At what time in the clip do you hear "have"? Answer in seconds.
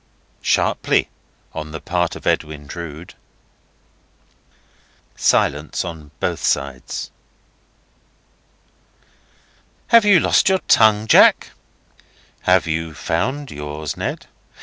9.89-10.03, 12.45-12.65